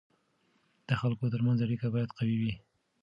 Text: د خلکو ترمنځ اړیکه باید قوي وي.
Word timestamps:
د 0.87 0.89
خلکو 1.01 1.25
ترمنځ 1.33 1.59
اړیکه 1.65 1.87
باید 1.93 2.15
قوي 2.17 2.37
وي. 2.41 2.53